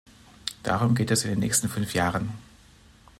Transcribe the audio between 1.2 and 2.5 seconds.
in den nächsten fünf Jahren.